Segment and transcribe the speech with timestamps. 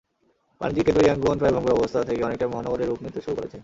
[0.61, 3.57] বাণিজ্যিক কেন্দ্র ইয়াঙ্গুন প্রায় ভঙ্গুর অবস্থা থেকে অনেকটাই মহানগরে রূপ নিতে শুরু করেছে।